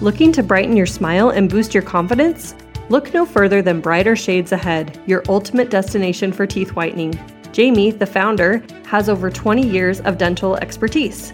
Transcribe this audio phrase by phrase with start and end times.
[0.00, 2.54] Looking to brighten your smile and boost your confidence?
[2.88, 7.18] Look no further than Brighter Shades Ahead, your ultimate destination for teeth whitening.
[7.50, 11.32] Jamie, the founder, has over 20 years of dental expertise.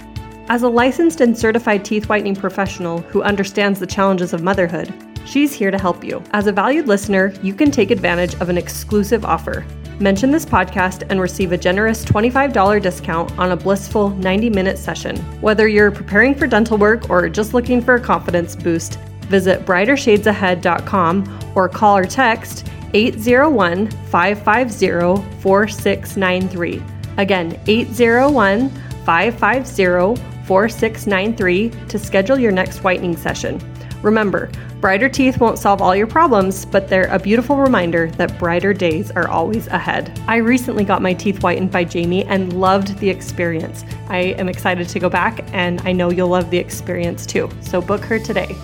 [0.49, 4.95] As a licensed and certified teeth whitening professional who understands the challenges of motherhood,
[5.27, 6.23] she's here to help you.
[6.31, 9.67] As a valued listener, you can take advantage of an exclusive offer.
[10.01, 15.17] Mention this podcast and receive a generous $25 discount on a blissful 90 minute session.
[15.41, 18.99] Whether you're preparing for dental work or just looking for a confidence boost,
[19.29, 26.83] visit brightershadesahead.com or call or text 801 550 4693.
[27.17, 28.71] Again, 801
[29.05, 33.61] 550 4693 to schedule your next whitening session.
[34.05, 34.51] Remember,
[34.83, 39.11] brighter teeth won't solve all your problems, but they're a beautiful reminder that brighter days
[39.13, 40.21] are always ahead.
[40.29, 43.83] I recently got my teeth whitened by Jamie and loved the experience.
[44.09, 47.49] I am excited to go back, and I know you'll love the experience too.
[47.63, 48.55] So book her today.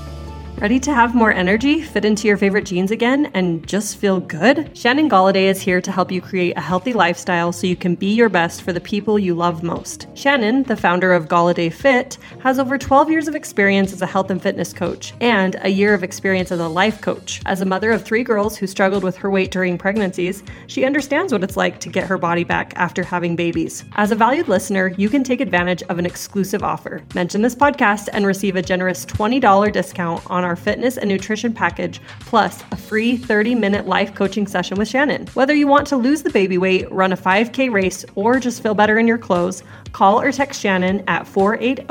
[0.60, 4.77] Ready to have more energy, fit into your favorite jeans again, and just feel good?
[4.77, 8.12] Shannon Galladay is here to help you create a healthy lifestyle so you can be
[8.12, 10.06] your best for the people you love most.
[10.12, 14.28] Shannon, the founder of Galladay Fit, has over 12 years of experience as a health
[14.28, 17.41] and fitness coach and a year of experience as a life coach.
[17.47, 21.33] As a mother of three girls who struggled with her weight during pregnancies, she understands
[21.33, 23.86] what it's like to get her body back after having babies.
[23.92, 27.02] As a valued listener, you can take advantage of an exclusive offer.
[27.14, 31.53] Mention this podcast and receive a generous $20 discount on our our fitness and nutrition
[31.53, 35.29] package, plus a free 30 minute life coaching session with Shannon.
[35.34, 38.75] Whether you want to lose the baby weight, run a 5K race, or just feel
[38.75, 41.84] better in your clothes, call or text Shannon at 480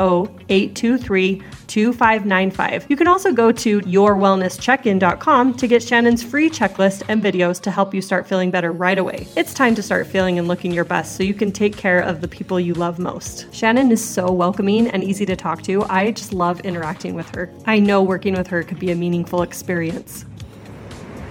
[0.49, 2.87] 823 2595.
[2.89, 7.93] You can also go to yourwellnesscheckin.com to get Shannon's free checklist and videos to help
[7.93, 9.27] you start feeling better right away.
[9.37, 12.21] It's time to start feeling and looking your best so you can take care of
[12.21, 13.53] the people you love most.
[13.53, 15.83] Shannon is so welcoming and easy to talk to.
[15.83, 17.53] I just love interacting with her.
[17.65, 20.25] I know working with her could be a meaningful experience.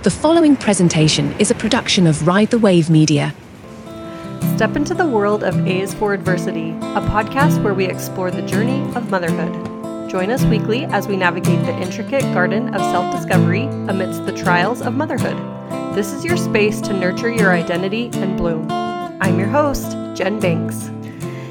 [0.02, 3.34] The following presentation is a production of Ride the Wave Media.
[4.54, 8.42] Step into the world of A is for Adversity, a podcast where we explore the
[8.42, 10.10] journey of motherhood.
[10.10, 14.80] Join us weekly as we navigate the intricate garden of self discovery amidst the trials
[14.80, 15.36] of motherhood.
[15.94, 18.66] This is your space to nurture your identity and bloom.
[18.70, 20.90] I'm your host, Jen Banks.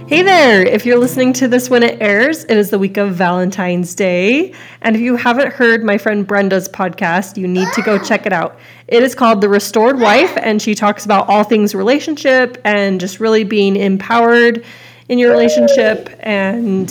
[0.08, 0.66] Hey there!
[0.66, 4.54] If you're listening to this when it airs, it is the week of Valentine's Day.
[4.80, 8.32] And if you haven't heard my friend Brenda's podcast, you need to go check it
[8.32, 8.58] out.
[8.88, 13.20] It is called The Restored Wife, and she talks about all things relationship and just
[13.20, 14.64] really being empowered
[15.10, 16.90] in your relationship and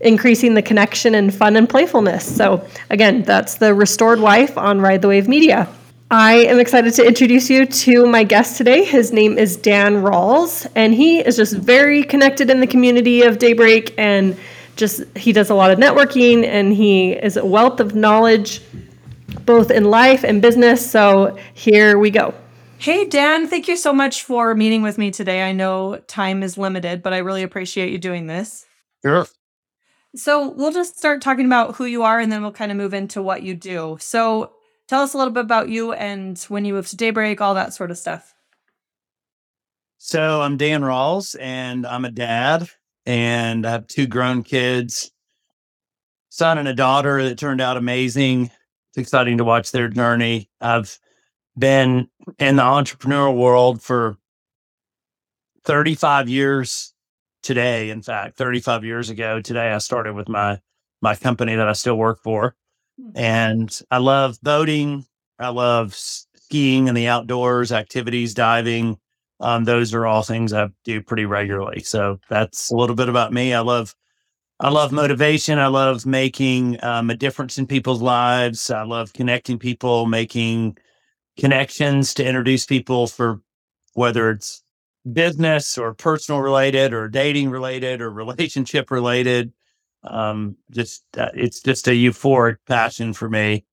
[0.00, 2.24] increasing the connection and fun and playfulness.
[2.24, 5.68] So, again, that's The Restored Wife on Ride the Wave Media.
[6.10, 8.82] I am excited to introduce you to my guest today.
[8.82, 13.38] His name is Dan Rawls, and he is just very connected in the community of
[13.38, 14.34] Daybreak and
[14.76, 18.62] just he does a lot of networking and he is a wealth of knowledge
[19.44, 20.90] both in life and business.
[20.90, 22.32] So here we go.
[22.78, 25.42] Hey, Dan, thank you so much for meeting with me today.
[25.42, 28.64] I know time is limited, but I really appreciate you doing this.
[29.04, 29.26] Sure.
[30.14, 32.94] So, we'll just start talking about who you are and then we'll kind of move
[32.94, 33.98] into what you do.
[34.00, 34.52] So,
[34.88, 37.74] Tell us a little bit about you and when you moved to Daybreak, all that
[37.74, 38.34] sort of stuff.
[39.98, 42.70] So I'm Dan Rawls and I'm a dad
[43.04, 45.10] and I have two grown kids,
[46.30, 48.50] son and a daughter that turned out amazing.
[48.90, 50.48] It's exciting to watch their journey.
[50.60, 50.98] I've
[51.58, 54.16] been in the entrepreneurial world for
[55.64, 56.94] 35 years
[57.42, 57.90] today.
[57.90, 60.60] In fact, 35 years ago today, I started with my
[61.02, 62.56] my company that I still work for.
[63.00, 63.10] Hmm.
[63.14, 65.06] And I love boating.
[65.38, 68.98] I love skiing and the outdoors, activities, diving.
[69.40, 71.80] Um, those are all things I do pretty regularly.
[71.80, 73.54] So that's a little bit about me.
[73.54, 73.94] I love,
[74.58, 75.58] I love motivation.
[75.58, 78.70] I love making um, a difference in people's lives.
[78.70, 80.76] I love connecting people, making
[81.38, 83.40] connections to introduce people for
[83.94, 84.62] whether it's
[85.12, 89.52] business or personal related or dating related or relationship related
[90.04, 93.64] um, just uh, it's just a euphoric passion for me.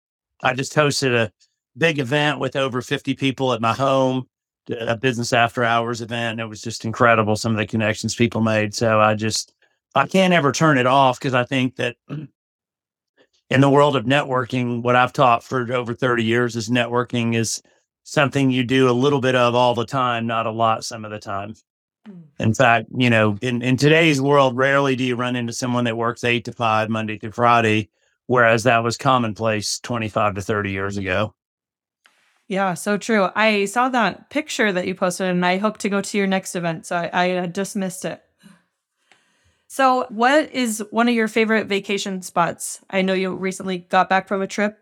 [0.43, 1.31] I just hosted a
[1.77, 4.27] big event with over 50 people at my home,
[4.69, 6.33] a business after hours event.
[6.33, 7.35] And it was just incredible.
[7.35, 8.73] Some of the connections people made.
[8.73, 9.53] So I just,
[9.93, 14.81] I can't ever turn it off because I think that in the world of networking,
[14.81, 17.61] what I've taught for over 30 years is networking is
[18.03, 21.11] something you do a little bit of all the time, not a lot some of
[21.11, 21.55] the time.
[22.39, 25.97] In fact, you know, in, in today's world, rarely do you run into someone that
[25.97, 27.89] works eight to five, Monday through Friday,
[28.27, 31.33] whereas that was commonplace 25 to 30 years ago.
[32.47, 33.29] Yeah, so true.
[33.35, 36.55] I saw that picture that you posted and I hope to go to your next
[36.55, 36.85] event.
[36.85, 38.21] So I, I uh, just missed it.
[39.67, 42.81] So, what is one of your favorite vacation spots?
[42.89, 44.77] I know you recently got back from a trip.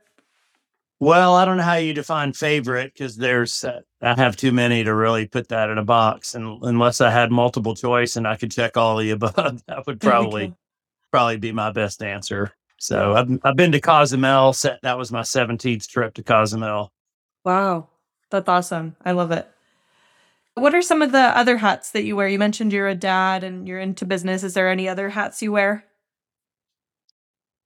[1.03, 4.85] Well, I don't know how you define favorite because there's, uh, I have too many
[4.85, 6.33] to really put that in a box.
[6.33, 10.00] And unless I had multiple choice and I could check all the above, that would
[10.00, 10.53] probably,
[11.11, 12.53] probably be my best answer.
[12.79, 14.55] So I've, I've been to Cozumel.
[14.81, 16.94] That was my 17th trip to Cozumel.
[17.44, 17.89] Wow.
[18.29, 18.95] That's awesome.
[19.03, 19.45] I love it.
[20.53, 22.29] What are some of the other hats that you wear?
[22.29, 24.41] You mentioned you're a dad and you're into business.
[24.41, 25.83] Is there any other hats you wear?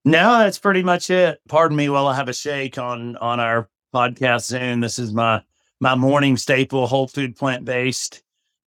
[0.08, 1.42] No, that's pretty much it.
[1.50, 4.80] Pardon me while I have a shake on on our podcast Zoom.
[4.80, 5.44] This is my
[5.82, 8.24] my morning staple, whole food plant based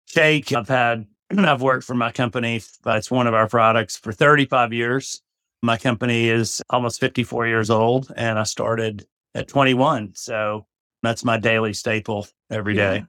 [0.07, 0.53] shake.
[0.53, 1.07] I've had
[1.39, 2.61] I've worked for my company.
[2.87, 5.23] It's one of our products for 35 years.
[5.63, 9.07] My company is almost 54 years old, and I started
[9.37, 10.15] at 21.
[10.17, 10.67] So
[11.05, 12.97] that's my daily staple every day.
[12.97, 13.05] Yeah.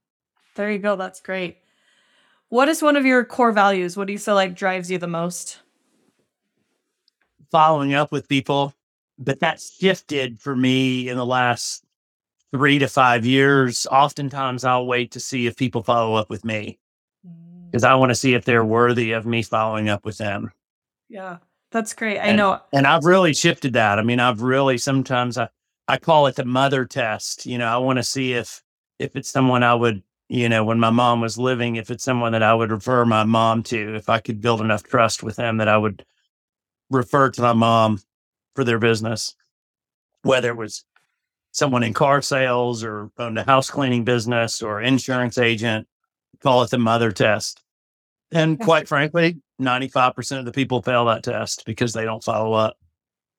[0.53, 0.95] There you go.
[0.95, 1.57] That's great.
[2.49, 3.97] What is one of your core values?
[3.97, 5.57] What do you feel like drives you the most?
[7.51, 8.73] Following up with people,
[9.17, 11.83] but that shifted for me in the last
[12.51, 13.85] three to five years.
[13.91, 16.79] Oftentimes, I'll wait to see if people follow up with me
[17.71, 17.89] because mm.
[17.89, 20.51] I want to see if they're worthy of me following up with them.
[21.09, 21.37] Yeah,
[21.71, 22.19] that's great.
[22.19, 22.59] I and, know.
[22.71, 23.99] And I've really shifted that.
[23.99, 25.49] I mean, I've really sometimes I,
[25.87, 27.45] I call it the mother test.
[27.45, 28.63] You know, I want to see if
[28.99, 32.31] if it's someone I would, you know, when my mom was living, if it's someone
[32.33, 35.57] that I would refer my mom to, if I could build enough trust with them
[35.57, 36.05] that I would
[36.89, 38.01] refer to my mom
[38.55, 39.35] for their business,
[40.23, 40.83] whether it was
[41.51, 45.87] someone in car sales or owned a house cleaning business or insurance agent,
[46.41, 47.61] call it the mother test.
[48.31, 52.77] And quite frankly, 95% of the people fail that test because they don't follow up.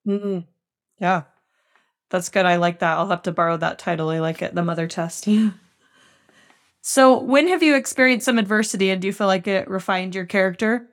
[0.06, 0.40] Mm-hmm.
[0.98, 1.22] Yeah.
[2.10, 2.44] That's good.
[2.44, 2.98] I like that.
[2.98, 4.10] I'll have to borrow that title.
[4.10, 4.54] I like it.
[4.54, 5.26] The mother test.
[5.26, 5.50] Yeah.
[6.82, 10.24] So, when have you experienced some adversity and do you feel like it refined your
[10.24, 10.88] character?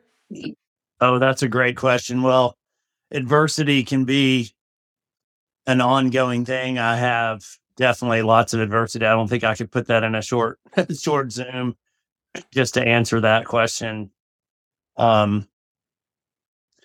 [1.00, 2.24] Oh, that's a great question.
[2.24, 2.58] Well,
[3.12, 4.52] adversity can be
[5.68, 6.80] an ongoing thing.
[6.80, 7.46] I have
[7.76, 9.06] definitely lots of adversity.
[9.06, 10.60] I don't think I could put that in a short
[11.00, 11.76] short Zoom
[12.54, 14.12] just to answer that question.
[14.98, 15.48] Um,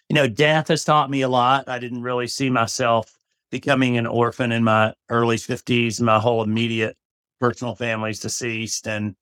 [0.09, 1.69] you know, death has taught me a lot.
[1.69, 3.11] I didn't really see myself
[3.51, 6.01] becoming an orphan in my early 50s.
[6.01, 6.97] My whole immediate
[7.41, 8.87] personal family's deceased.
[8.87, 9.17] And,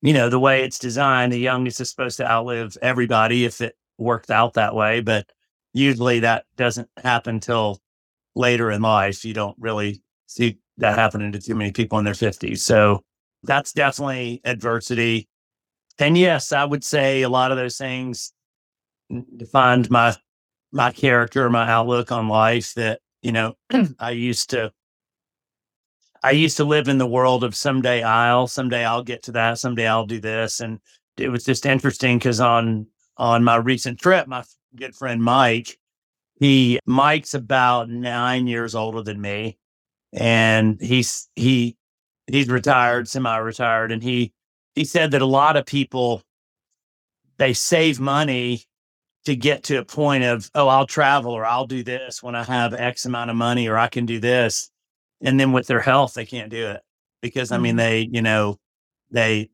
[0.00, 3.76] you know, the way it's designed, the youngest is supposed to outlive everybody if it
[4.02, 5.26] worked out that way, but
[5.72, 7.80] usually that doesn't happen till
[8.34, 9.24] later in life.
[9.24, 12.58] You don't really see that happening to too many people in their 50s.
[12.58, 13.02] So
[13.42, 15.28] that's definitely adversity.
[15.98, 18.32] And yes, I would say a lot of those things
[19.36, 20.16] defined my
[20.74, 23.54] my character, my outlook on life that, you know,
[23.98, 24.72] I used to
[26.22, 29.58] I used to live in the world of someday I'll, someday I'll get to that,
[29.58, 30.60] someday I'll do this.
[30.60, 30.78] And
[31.18, 34.44] it was just interesting because on on my recent trip, my
[34.76, 35.78] good friend Mike,
[36.36, 39.58] he Mike's about nine years older than me,
[40.12, 41.76] and he's he
[42.26, 44.32] he's retired, semi-retired, and he
[44.74, 46.22] he said that a lot of people
[47.38, 48.64] they save money
[49.24, 52.42] to get to a point of oh I'll travel or I'll do this when I
[52.44, 54.70] have X amount of money or I can do this,
[55.20, 56.80] and then with their health they can't do it
[57.20, 57.76] because I mean mm-hmm.
[57.78, 58.58] they you know
[59.10, 59.50] they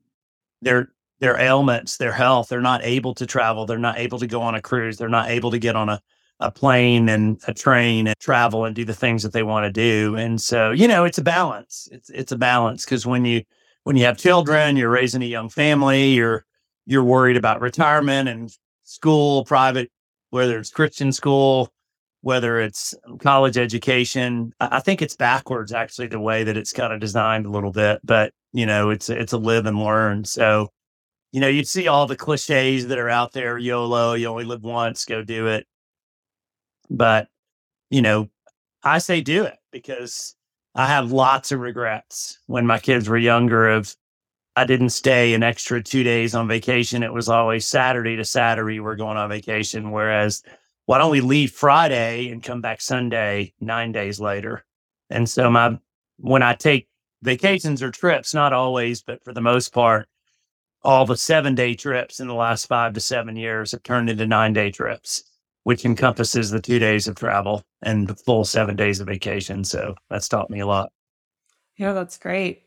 [0.62, 0.90] they're
[1.20, 2.48] their ailments, their health.
[2.48, 3.66] They're not able to travel.
[3.66, 4.96] They're not able to go on a cruise.
[4.96, 6.00] They're not able to get on a,
[6.40, 9.72] a plane and a train and travel and do the things that they want to
[9.72, 10.16] do.
[10.16, 11.88] And so, you know, it's a balance.
[11.90, 13.42] It's it's a balance because when you
[13.84, 16.44] when you have children, you're raising a young family, you're
[16.86, 18.50] you're worried about retirement and
[18.84, 19.90] school, private,
[20.30, 21.70] whether it's Christian school,
[22.22, 24.52] whether it's college education.
[24.60, 28.00] I think it's backwards actually the way that it's kind of designed a little bit,
[28.04, 30.24] but you know, it's it's a live and learn.
[30.24, 30.70] So
[31.32, 34.62] you know, you see all the cliches that are out there YOLO, you only live
[34.62, 35.66] once, go do it.
[36.90, 37.28] But,
[37.90, 38.28] you know,
[38.82, 40.34] I say do it because
[40.74, 43.94] I have lots of regrets when my kids were younger of
[44.56, 47.02] I didn't stay an extra two days on vacation.
[47.02, 49.92] It was always Saturday to Saturday we're going on vacation.
[49.92, 50.42] Whereas
[50.86, 54.64] why don't we leave Friday and come back Sunday nine days later?
[55.10, 55.78] And so my
[56.18, 56.88] when I take
[57.22, 60.08] vacations or trips, not always, but for the most part,
[60.82, 64.26] all the seven day trips in the last five to seven years have turned into
[64.26, 65.22] nine day trips,
[65.64, 69.64] which encompasses the two days of travel and the full seven days of vacation.
[69.64, 70.92] So that's taught me a lot.
[71.76, 72.62] Yeah, that's great.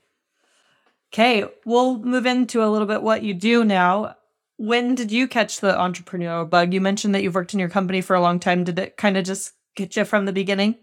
[1.14, 4.16] Okay, we'll move into a little bit what you do now.
[4.56, 6.74] When did you catch the entrepreneurial bug?
[6.74, 8.64] You mentioned that you've worked in your company for a long time.
[8.64, 10.76] Did it kind of just get you from the beginning?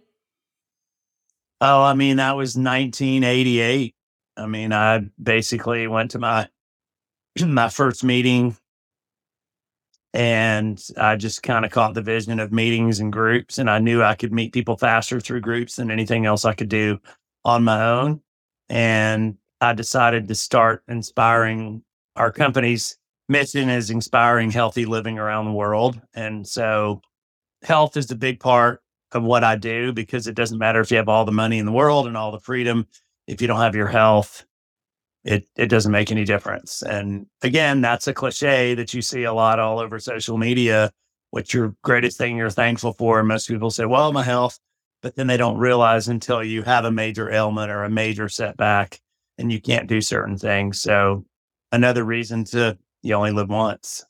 [1.60, 3.94] Oh, I mean, that was 1988.
[4.36, 6.48] I mean, I basically went to my
[7.46, 8.56] my first meeting
[10.12, 13.58] And I just kind of caught the vision of meetings and groups.
[13.58, 16.68] And I knew I could meet people faster through groups than anything else I could
[16.68, 16.98] do
[17.44, 18.20] on my own.
[18.68, 21.82] And I decided to start inspiring
[22.16, 26.00] our company's mission is inspiring healthy living around the world.
[26.14, 27.02] And so
[27.64, 30.98] health is a big part of what I do because it doesn't matter if you
[30.98, 32.86] have all the money in the world and all the freedom.
[33.28, 34.46] If you don't have your health,
[35.28, 36.82] it it doesn't make any difference.
[36.82, 40.90] And again, that's a cliche that you see a lot all over social media.
[41.30, 43.22] What's your greatest thing you're thankful for?
[43.22, 44.58] Most people say, well, my health.
[45.02, 49.00] But then they don't realize until you have a major ailment or a major setback
[49.36, 50.80] and you can't do certain things.
[50.80, 51.24] So
[51.70, 54.04] another reason to you only live once.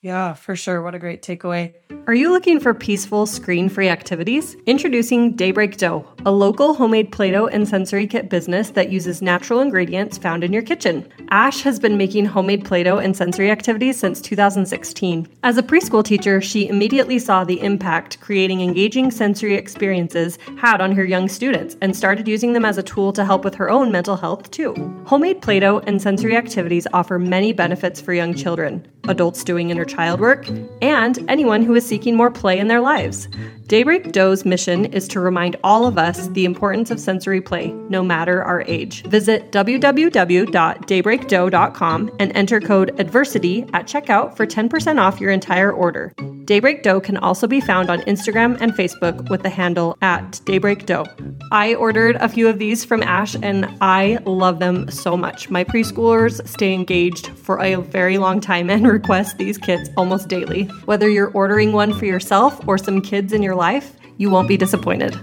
[0.00, 0.80] Yeah, for sure.
[0.80, 1.74] What a great takeaway.
[2.06, 4.56] Are you looking for peaceful, screen free activities?
[4.64, 9.60] Introducing Daybreak Dough, a local homemade Play Doh and sensory kit business that uses natural
[9.60, 11.06] ingredients found in your kitchen.
[11.30, 15.28] Ash has been making homemade Play Doh and sensory activities since 2016.
[15.42, 20.92] As a preschool teacher, she immediately saw the impact creating engaging sensory experiences had on
[20.92, 23.90] her young students and started using them as a tool to help with her own
[23.90, 24.74] mental health too.
[25.06, 29.84] Homemade Play Doh and sensory activities offer many benefits for young children, adults doing inner
[29.84, 30.46] child work,
[30.80, 33.28] and anyone who is seeking more play in their lives.
[33.68, 38.02] Daybreak Dough's mission is to remind all of us the importance of sensory play, no
[38.02, 39.02] matter our age.
[39.02, 46.14] Visit www.daybreakdough.com and enter code ADVERSITY at checkout for 10% off your entire order.
[46.48, 50.86] Daybreak Dough can also be found on Instagram and Facebook with the handle at Daybreak
[50.86, 51.04] Dough.
[51.52, 55.50] I ordered a few of these from Ash and I love them so much.
[55.50, 60.64] My preschoolers stay engaged for a very long time and request these kits almost daily.
[60.86, 64.56] Whether you're ordering one for yourself or some kids in your life, you won't be
[64.56, 65.18] disappointed.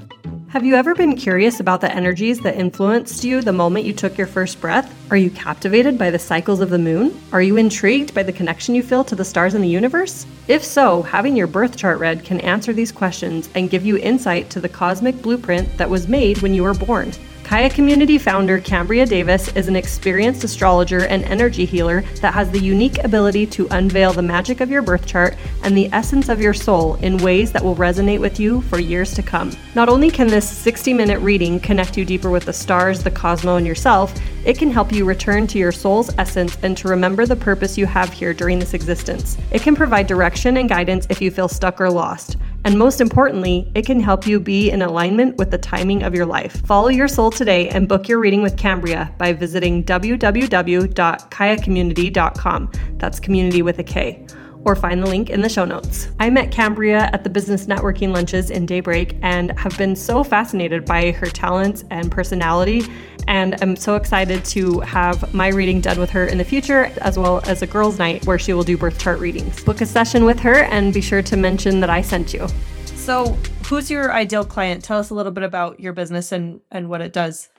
[0.50, 4.18] Have you ever been curious about the energies that influenced you the moment you took
[4.18, 4.94] your first breath?
[5.12, 7.20] Are you captivated by the cycles of the moon?
[7.34, 10.26] Are you intrigued by the connection you feel to the stars in the universe?
[10.48, 14.50] If so, having your birth chart read can answer these questions and give you insight
[14.52, 17.12] to the cosmic blueprint that was made when you were born.
[17.46, 22.60] Kaya Community founder Cambria Davis is an experienced astrologer and energy healer that has the
[22.60, 26.56] unique ability to unveil the magic of your birth chart and the essence of your
[26.56, 29.52] soul in ways that will resonate with you for years to come.
[29.76, 33.60] Not only can this 60 minute reading connect you deeper with the stars, the cosmos,
[33.60, 34.12] and yourself,
[34.44, 37.86] it can help you return to your soul's essence and to remember the purpose you
[37.86, 39.38] have here during this existence.
[39.52, 42.38] It can provide direction and guidance if you feel stuck or lost.
[42.66, 46.26] And most importantly, it can help you be in alignment with the timing of your
[46.26, 46.66] life.
[46.66, 52.72] Follow your soul today and book your reading with Cambria by visiting www.kayacommunity.com.
[52.98, 54.26] That's community with a K
[54.66, 56.10] or find the link in the show notes.
[56.20, 60.86] I met Cambria at the business networking lunches in Daybreak and have been so fascinated
[60.86, 62.82] by her talents and personality.
[63.28, 67.18] And I'm so excited to have my reading done with her in the future, as
[67.18, 69.64] well as a girls' night where she will do birth chart readings.
[69.64, 72.48] Book a session with her and be sure to mention that I sent you.
[72.86, 74.84] So, who's your ideal client?
[74.84, 77.50] Tell us a little bit about your business and, and what it does.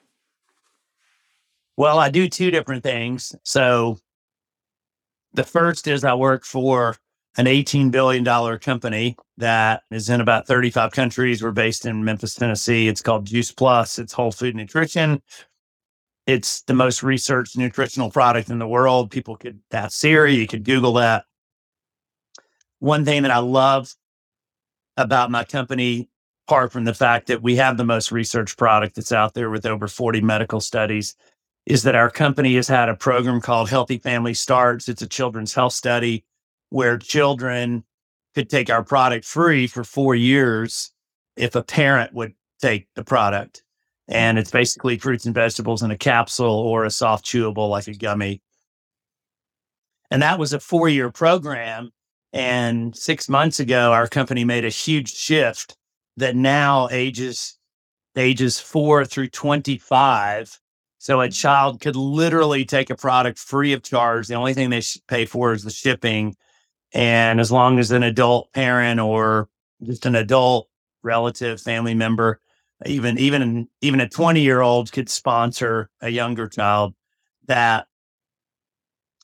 [1.76, 3.34] Well, I do two different things.
[3.42, 3.98] So,
[5.34, 6.96] the first is I work for
[7.36, 8.24] an $18 billion
[8.58, 11.42] company that is in about 35 countries.
[11.42, 12.88] We're based in Memphis, Tennessee.
[12.88, 13.98] It's called Juice Plus.
[13.98, 15.22] It's whole food nutrition.
[16.26, 19.10] It's the most researched nutritional product in the world.
[19.10, 21.24] People could ask Siri, you could Google that.
[22.80, 23.94] One thing that I love
[24.96, 26.08] about my company,
[26.48, 29.66] apart from the fact that we have the most researched product that's out there with
[29.66, 31.14] over 40 medical studies,
[31.64, 34.88] is that our company has had a program called Healthy Family Starts.
[34.88, 36.24] It's a children's health study
[36.70, 37.84] where children
[38.34, 40.92] could take our product free for four years
[41.36, 43.62] if a parent would take the product.
[44.10, 44.14] Mm-hmm.
[44.14, 47.94] And it's basically fruits and vegetables in a capsule or a soft chewable like a
[47.94, 48.42] gummy.
[50.10, 51.90] And that was a four year program.
[52.32, 55.76] And six months ago, our company made a huge shift
[56.16, 57.58] that now ages
[58.16, 60.58] ages four through 25
[61.06, 61.30] so a mm-hmm.
[61.30, 64.26] child could literally take a product free of charge.
[64.26, 66.34] The only thing they pay for is the shipping.
[66.92, 69.48] And as long as an adult parent or
[69.84, 70.68] just an adult
[71.04, 72.40] relative, family member,
[72.84, 76.94] even even even a 20 year old could sponsor a younger child
[77.46, 77.86] that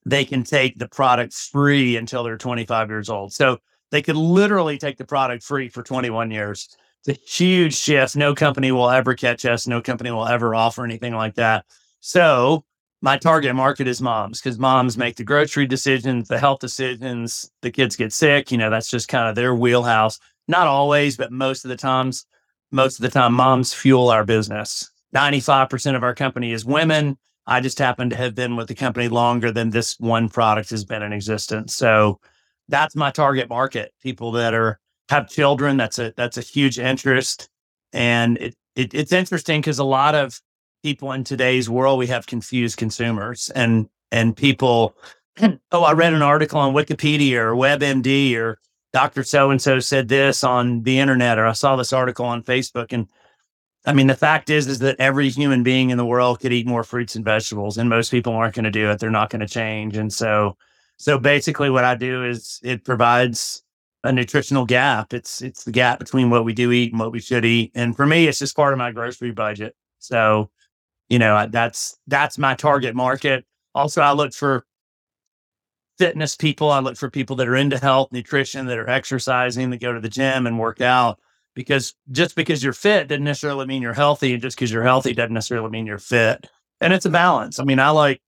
[0.06, 3.32] they can take the product free until they're 25 years old.
[3.32, 3.58] So
[3.90, 6.76] they could literally take the product free for 21 years.
[7.04, 8.16] It's a huge shift.
[8.16, 9.66] No company will ever catch us.
[9.66, 11.66] No company will ever offer anything like that.
[12.00, 12.64] So
[13.00, 17.70] my target market is moms because moms make the grocery decisions, the health decisions, the
[17.70, 18.50] kids get sick.
[18.50, 20.20] You know, that's just kind of their wheelhouse.
[20.48, 22.24] Not always, but most of the times,
[22.72, 24.90] most of the time, moms fuel our business.
[25.14, 27.18] 95% of our company is women.
[27.46, 30.84] I just happen to have been with the company longer than this one product has
[30.84, 31.74] been in existence.
[31.74, 32.20] So
[32.68, 33.92] that's my target market.
[34.02, 35.76] People that are have children.
[35.76, 37.48] That's a that's a huge interest,
[37.92, 40.40] and it, it it's interesting because a lot of
[40.82, 44.96] people in today's world we have confused consumers and and people.
[45.72, 48.58] oh, I read an article on Wikipedia or WebMD or
[48.92, 52.42] Doctor So and So said this on the internet, or I saw this article on
[52.42, 53.08] Facebook, and
[53.86, 56.66] I mean, the fact is, is that every human being in the world could eat
[56.66, 58.98] more fruits and vegetables, and most people aren't going to do it.
[58.98, 60.56] They're not going to change, and so,
[60.98, 63.62] so basically, what I do is it provides
[64.04, 65.14] a nutritional gap.
[65.14, 67.96] It's it's the gap between what we do eat and what we should eat, and
[67.96, 69.74] for me, it's just part of my grocery budget.
[69.98, 70.50] So,
[71.08, 73.44] you know, that's that's my target market.
[73.74, 74.66] Also, I look for
[76.02, 76.68] fitness people.
[76.68, 80.00] I look for people that are into health, nutrition, that are exercising, that go to
[80.00, 81.20] the gym and work out
[81.54, 84.32] because just because you're fit doesn't necessarily mean you're healthy.
[84.32, 86.48] And just because you're healthy doesn't necessarily mean you're fit.
[86.80, 87.60] And it's a balance.
[87.60, 88.20] I mean, I like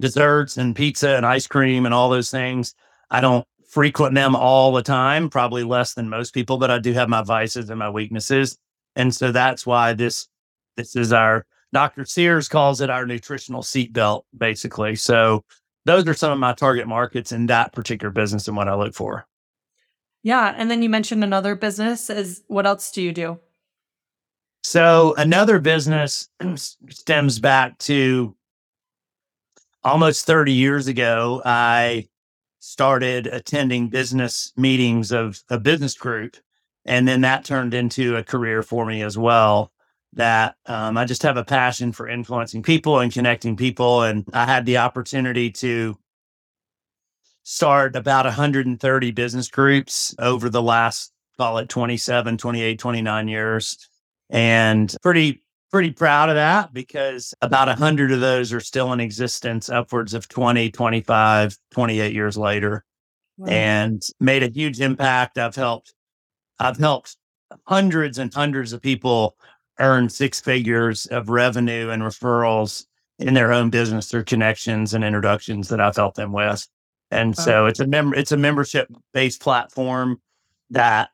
[0.00, 2.74] desserts and pizza and ice cream and all those things.
[3.10, 6.94] I don't frequent them all the time, probably less than most people, but I do
[6.94, 8.56] have my vices and my weaknesses.
[8.96, 10.28] And so that's why this
[10.78, 11.44] this is our
[11.74, 12.06] Dr.
[12.06, 14.96] Sears calls it our nutritional seatbelt, basically.
[14.96, 15.44] So
[15.90, 18.94] those are some of my target markets in that particular business and what I look
[18.94, 19.26] for.
[20.22, 20.54] Yeah.
[20.56, 22.08] And then you mentioned another business.
[22.08, 23.40] Is what else do you do?
[24.62, 28.36] So another business stems back to
[29.82, 31.42] almost 30 years ago.
[31.44, 32.08] I
[32.60, 36.36] started attending business meetings of a business group.
[36.84, 39.72] And then that turned into a career for me as well.
[40.14, 44.02] That um, I just have a passion for influencing people and connecting people.
[44.02, 45.96] And I had the opportunity to
[47.44, 53.88] start about 130 business groups over the last, call it 27, 28, 29 years.
[54.30, 59.68] And pretty, pretty proud of that because about 100 of those are still in existence
[59.68, 62.84] upwards of 20, 25, 28 years later
[63.38, 63.48] wow.
[63.48, 65.38] and made a huge impact.
[65.38, 65.94] I've helped,
[66.58, 67.16] I've helped
[67.66, 69.36] hundreds and hundreds of people
[69.80, 72.86] earn six figures of revenue and referrals
[73.18, 76.66] in their own business through connections and introductions that I've helped them with.
[77.10, 80.20] And so it's a member it's a membership based platform
[80.70, 81.10] that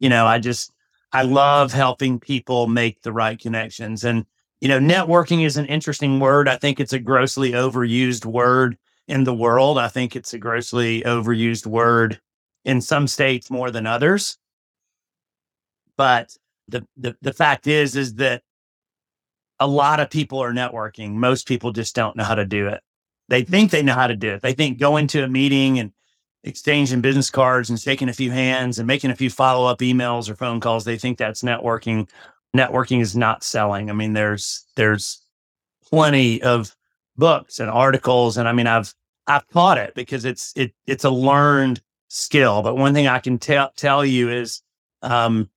[0.00, 0.72] you know, I just
[1.12, 4.26] I love helping people make the right connections and
[4.60, 6.48] you know, networking is an interesting word.
[6.48, 8.78] I think it's a grossly overused word
[9.08, 9.76] in the world.
[9.76, 12.20] I think it's a grossly overused word
[12.64, 14.38] in some states more than others.
[15.96, 16.36] But
[16.68, 18.42] the, the the fact is is that
[19.58, 21.12] a lot of people are networking.
[21.12, 22.82] Most people just don't know how to do it.
[23.28, 24.42] They think they know how to do it.
[24.42, 25.92] They think going to a meeting and
[26.44, 30.28] exchanging business cards and shaking a few hands and making a few follow up emails
[30.28, 32.08] or phone calls, they think that's networking.
[32.56, 33.88] Networking is not selling.
[33.88, 35.22] I mean, there's there's
[35.88, 36.74] plenty of
[37.16, 38.92] books and articles, and I mean, I've
[39.26, 42.62] I've taught it because it's it it's a learned skill.
[42.62, 44.62] But one thing I can tell tell you is,
[45.00, 45.48] um,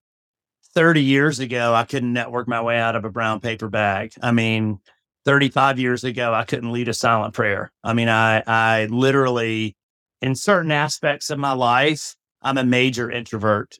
[0.76, 4.12] 30 years ago, I couldn't network my way out of a brown paper bag.
[4.22, 4.80] I mean,
[5.24, 7.72] 35 years ago, I couldn't lead a silent prayer.
[7.84, 9.76] I mean, I, I literally,
[10.22, 13.80] in certain aspects of my life, I'm a major introvert.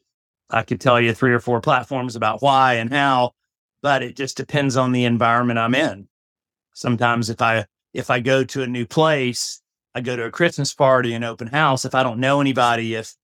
[0.50, 3.32] I could tell you three or four platforms about why and how,
[3.82, 6.08] but it just depends on the environment I'm in.
[6.74, 9.60] Sometimes if I, if I go to a new place,
[9.94, 11.84] I go to a Christmas party, an open house.
[11.84, 13.14] If I don't know anybody, if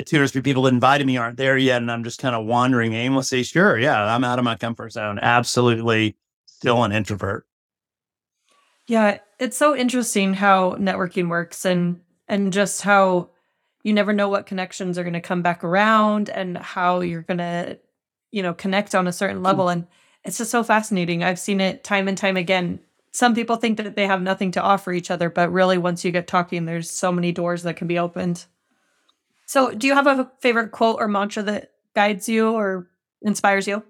[0.00, 2.34] the two or three people that invited me aren't there yet, and I'm just kind
[2.34, 5.18] of wandering aimlessly, sure, yeah, I'm out of my comfort zone.
[5.20, 7.46] Absolutely still an introvert.
[8.86, 13.30] Yeah, it's so interesting how networking works and and just how
[13.82, 17.38] you never know what connections are going to come back around and how you're going
[17.38, 17.78] to
[18.30, 19.72] you know connect on a certain level hmm.
[19.72, 19.86] and
[20.24, 21.22] it's just so fascinating.
[21.22, 22.80] I've seen it time and time again.
[23.12, 26.10] Some people think that they have nothing to offer each other, but really once you
[26.10, 28.46] get talking there's so many doors that can be opened.
[29.50, 32.88] So, do you have a favorite quote or mantra that guides you or
[33.20, 33.82] inspires you?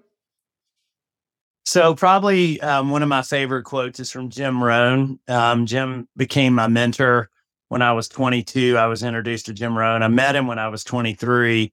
[1.65, 5.19] So probably um, one of my favorite quotes is from Jim Rohn.
[5.27, 7.29] Um, Jim became my mentor
[7.67, 8.75] when I was 22.
[8.75, 10.01] I was introduced to Jim Rohn.
[10.01, 11.71] I met him when I was 23,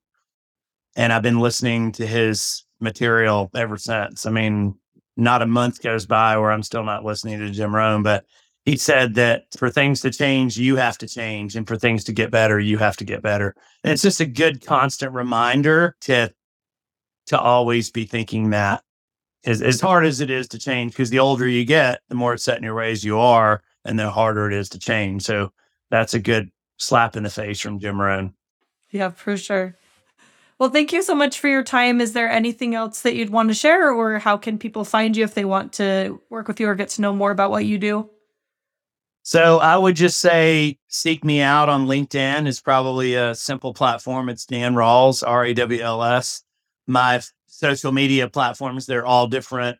[0.94, 4.27] and I've been listening to his material ever since.
[4.27, 4.74] I mean,
[5.16, 8.27] not a month goes by where I'm still not listening to Jim Rohn, but
[8.68, 12.12] he said that for things to change, you have to change, and for things to
[12.12, 13.54] get better, you have to get better.
[13.83, 16.31] And it's just a good constant reminder to
[17.28, 18.83] to always be thinking that
[19.46, 22.37] as, as hard as it is to change, because the older you get, the more
[22.37, 25.22] set in your ways you are, and the harder it is to change.
[25.22, 25.50] So
[25.88, 28.35] that's a good slap in the face from Jim Rohn.
[28.90, 29.78] Yeah, for sure.
[30.59, 32.02] Well, thank you so much for your time.
[32.02, 35.24] Is there anything else that you'd want to share, or how can people find you
[35.24, 37.78] if they want to work with you or get to know more about what you
[37.78, 38.11] do?
[39.29, 44.31] So I would just say seek me out on LinkedIn is probably a simple platform.
[44.31, 46.45] It's Dan Rawls, R A W L S.
[46.87, 49.77] My social media platforms, they're all different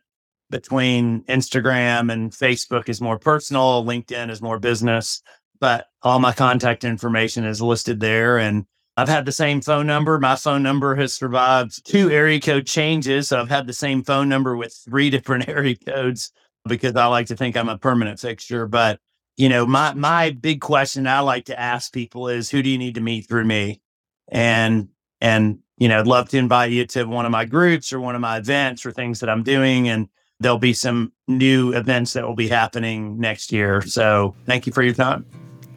[0.51, 5.23] between Instagram and Facebook is more personal, LinkedIn is more business,
[5.59, 8.37] but all my contact information is listed there.
[8.37, 10.19] And I've had the same phone number.
[10.19, 13.29] My phone number has survived two area code changes.
[13.29, 16.31] So I've had the same phone number with three different area codes
[16.67, 18.67] because I like to think I'm a permanent fixture.
[18.67, 18.99] But,
[19.39, 22.77] you know, my my big question I like to ask people is who do you
[22.77, 23.81] need to meet through me?
[24.27, 24.89] And
[25.21, 28.15] and you know, I'd love to invite you to one of my groups or one
[28.15, 29.87] of my events or things that I'm doing.
[29.87, 30.09] And
[30.41, 33.81] there'll be some new events that will be happening next year.
[33.81, 35.25] So thank you for your time.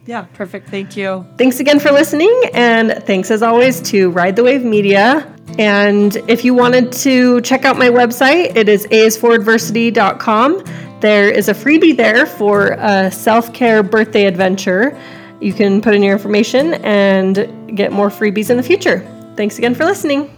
[0.05, 0.67] Yeah, perfect.
[0.67, 1.25] Thank you.
[1.37, 2.37] Thanks again for listening.
[2.53, 5.25] And thanks as always to Ride the Wave Media.
[5.57, 10.65] And if you wanted to check out my website, it is asforadversity.com.
[11.03, 14.97] There is a freebie there for a self care birthday adventure.
[15.41, 19.05] You can put in your information and get more freebies in the future.
[19.35, 20.33] Thanks again for listening.